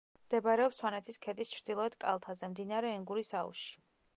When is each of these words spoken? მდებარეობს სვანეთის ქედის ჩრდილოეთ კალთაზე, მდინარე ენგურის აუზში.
მდებარეობს 0.19 0.79
სვანეთის 0.83 1.19
ქედის 1.25 1.51
ჩრდილოეთ 1.57 1.99
კალთაზე, 2.07 2.49
მდინარე 2.55 2.95
ენგურის 2.95 3.31
აუზში. 3.43 3.71